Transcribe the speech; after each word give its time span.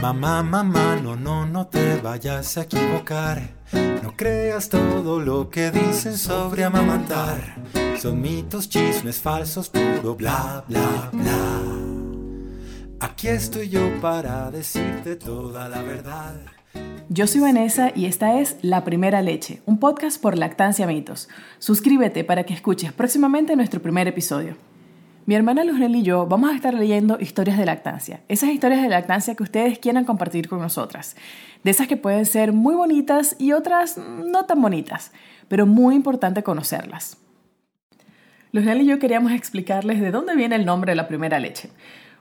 Mamá, 0.00 0.42
mamá, 0.42 0.96
no, 0.96 1.14
no, 1.14 1.44
no 1.44 1.66
te 1.66 1.96
vayas 1.96 2.56
a 2.56 2.62
equivocar. 2.62 3.50
No 4.02 4.16
creas 4.16 4.70
todo 4.70 5.20
lo 5.20 5.50
que 5.50 5.70
dicen 5.70 6.16
sobre 6.16 6.64
amamantar. 6.64 7.56
Son 7.98 8.18
mitos, 8.18 8.70
chismes 8.70 9.20
falsos, 9.20 9.68
puro 9.68 10.14
bla, 10.14 10.64
bla, 10.66 11.10
bla. 11.12 11.60
Aquí 13.00 13.28
estoy 13.28 13.68
yo 13.68 14.00
para 14.00 14.50
decirte 14.50 15.16
toda 15.16 15.68
la 15.68 15.82
verdad. 15.82 16.34
Yo 17.10 17.26
soy 17.26 17.42
Vanessa 17.42 17.92
y 17.94 18.06
esta 18.06 18.40
es 18.40 18.56
La 18.62 18.84
Primera 18.84 19.20
Leche, 19.20 19.60
un 19.66 19.78
podcast 19.78 20.18
por 20.18 20.38
Lactancia 20.38 20.86
Mitos. 20.86 21.28
Suscríbete 21.58 22.24
para 22.24 22.44
que 22.44 22.54
escuches 22.54 22.94
próximamente 22.94 23.54
nuestro 23.54 23.82
primer 23.82 24.08
episodio. 24.08 24.69
Mi 25.30 25.36
hermana 25.36 25.62
Luzrel 25.62 25.94
y 25.94 26.02
yo 26.02 26.26
vamos 26.26 26.50
a 26.50 26.56
estar 26.56 26.74
leyendo 26.74 27.16
historias 27.20 27.56
de 27.56 27.64
lactancia, 27.64 28.18
esas 28.26 28.50
historias 28.50 28.82
de 28.82 28.88
lactancia 28.88 29.36
que 29.36 29.44
ustedes 29.44 29.78
quieran 29.78 30.04
compartir 30.04 30.48
con 30.48 30.58
nosotras, 30.58 31.14
de 31.62 31.70
esas 31.70 31.86
que 31.86 31.96
pueden 31.96 32.26
ser 32.26 32.52
muy 32.52 32.74
bonitas 32.74 33.36
y 33.38 33.52
otras 33.52 33.96
no 33.96 34.46
tan 34.46 34.60
bonitas, 34.60 35.12
pero 35.46 35.66
muy 35.66 35.94
importante 35.94 36.42
conocerlas. 36.42 37.16
Luzrel 38.50 38.80
y 38.80 38.86
yo 38.86 38.98
queríamos 38.98 39.30
explicarles 39.30 40.00
de 40.00 40.10
dónde 40.10 40.34
viene 40.34 40.56
el 40.56 40.66
nombre 40.66 40.90
de 40.90 40.96
la 40.96 41.06
primera 41.06 41.38
leche, 41.38 41.70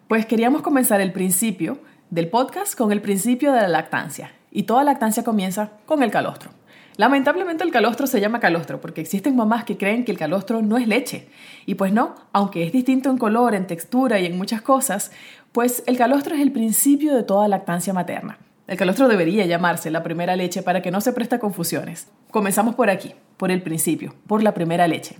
pues 0.07 0.27
queríamos 0.27 0.61
comenzar 0.61 1.01
el 1.01 1.11
principio 1.11 1.79
del 2.11 2.29
podcast 2.29 2.77
con 2.77 2.91
el 2.91 3.01
principio 3.01 3.53
de 3.53 3.61
la 3.61 3.69
lactancia, 3.69 4.33
y 4.51 4.63
toda 4.67 4.83
lactancia 4.83 5.23
comienza 5.23 5.71
con 5.87 6.03
el 6.03 6.11
calostro. 6.11 6.58
Lamentablemente 6.99 7.63
el 7.63 7.71
calostro 7.71 8.05
se 8.07 8.19
llama 8.19 8.41
calostro 8.41 8.81
porque 8.81 8.99
existen 8.99 9.37
mamás 9.37 9.63
que 9.63 9.77
creen 9.77 10.03
que 10.03 10.11
el 10.11 10.17
calostro 10.17 10.61
no 10.61 10.77
es 10.77 10.85
leche. 10.85 11.29
Y 11.65 11.75
pues 11.75 11.93
no, 11.93 12.15
aunque 12.33 12.65
es 12.65 12.73
distinto 12.73 13.09
en 13.09 13.17
color, 13.17 13.55
en 13.55 13.67
textura 13.67 14.19
y 14.19 14.25
en 14.25 14.37
muchas 14.37 14.61
cosas, 14.61 15.13
pues 15.53 15.81
el 15.87 15.97
calostro 15.97 16.35
es 16.35 16.41
el 16.41 16.51
principio 16.51 17.15
de 17.15 17.23
toda 17.23 17.47
lactancia 17.47 17.93
materna. 17.93 18.37
El 18.67 18.75
calostro 18.75 19.07
debería 19.07 19.45
llamarse 19.45 19.91
la 19.91 20.03
primera 20.03 20.35
leche 20.35 20.61
para 20.61 20.81
que 20.81 20.91
no 20.91 20.99
se 20.99 21.13
preste 21.13 21.35
a 21.35 21.39
confusiones. 21.39 22.09
Comenzamos 22.31 22.75
por 22.75 22.89
aquí, 22.89 23.15
por 23.37 23.49
el 23.49 23.61
principio, 23.61 24.13
por 24.27 24.43
la 24.43 24.53
primera 24.53 24.85
leche. 24.85 25.15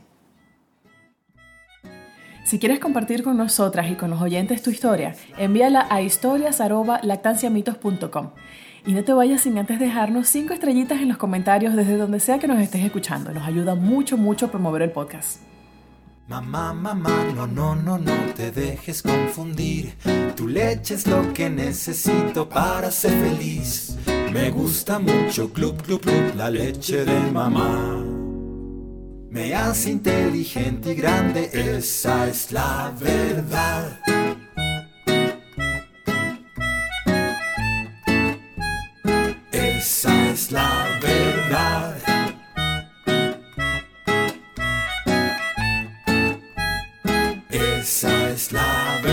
Si 2.43 2.59
quieres 2.59 2.79
compartir 2.79 3.23
con 3.23 3.37
nosotras 3.37 3.89
y 3.89 3.95
con 3.95 4.09
los 4.09 4.21
oyentes 4.21 4.61
tu 4.61 4.69
historia, 4.69 5.15
envíala 5.37 5.87
a 5.89 6.01
historias.lactanciamitos.com. 6.01 8.31
Y 8.85 8.93
no 8.93 9.03
te 9.03 9.13
vayas 9.13 9.41
sin 9.41 9.57
antes 9.57 9.79
dejarnos 9.79 10.27
cinco 10.27 10.53
estrellitas 10.53 11.01
en 11.01 11.09
los 11.09 11.17
comentarios 11.17 11.75
desde 11.75 11.97
donde 11.97 12.19
sea 12.19 12.39
que 12.39 12.47
nos 12.47 12.59
estés 12.59 12.83
escuchando. 12.83 13.31
Nos 13.31 13.47
ayuda 13.47 13.75
mucho, 13.75 14.17
mucho 14.17 14.47
a 14.47 14.51
promover 14.51 14.81
el 14.81 14.91
podcast. 14.91 15.41
Mamá, 16.27 16.73
mamá, 16.73 17.25
no, 17.35 17.47
no, 17.47 17.75
no, 17.75 17.97
no 17.97 18.13
te 18.35 18.51
dejes 18.51 19.01
confundir. 19.01 19.95
Tu 20.35 20.47
leche 20.47 20.93
es 20.93 21.07
lo 21.07 21.33
que 21.33 21.49
necesito 21.49 22.47
para 22.47 22.91
ser 22.91 23.11
feliz. 23.11 23.97
Me 24.31 24.51
gusta 24.51 24.99
mucho, 24.99 25.51
club, 25.51 25.81
club, 25.81 26.01
club, 26.01 26.35
la 26.35 26.51
leche 26.51 27.03
de 27.03 27.31
mamá. 27.31 28.05
Me 29.31 29.55
hace 29.55 29.89
inteligente 29.89 30.93
y 30.93 30.95
grande, 30.95 31.49
esa 31.51 32.27
es 32.27 32.51
la 32.51 32.93
verdad. 32.99 33.99
Es 47.81 48.51
la 48.51 48.99
verdad. 49.01 49.08